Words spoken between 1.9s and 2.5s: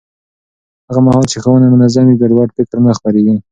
وي، ګډوډ